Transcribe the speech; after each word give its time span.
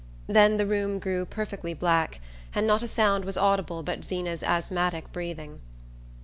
Then 0.25 0.57
the 0.57 0.65
room 0.65 0.97
grew 0.97 1.25
perfectly 1.27 1.75
black, 1.75 2.19
and 2.55 2.65
not 2.65 2.81
a 2.81 2.87
sound 2.87 3.23
was 3.23 3.37
audible 3.37 3.83
but 3.83 4.03
Zeena's 4.03 4.41
asthmatic 4.41 5.11
breathing. 5.13 5.59